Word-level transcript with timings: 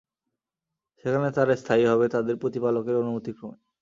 সেখানে 1.05 1.27
তারা 1.37 1.53
স্থায়ী 1.55 1.83
হবে 1.85 2.05
তাদের 2.09 2.35
প্রতিপালকের 2.37 2.95
অনুমতিক্রমে। 2.95 3.57